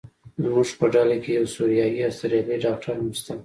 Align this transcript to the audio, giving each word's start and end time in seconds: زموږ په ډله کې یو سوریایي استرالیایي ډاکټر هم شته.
زموږ 0.43 0.69
په 0.79 0.85
ډله 0.93 1.15
کې 1.23 1.31
یو 1.37 1.45
سوریایي 1.55 1.99
استرالیایي 2.09 2.61
ډاکټر 2.65 2.93
هم 2.99 3.09
شته. 3.19 3.33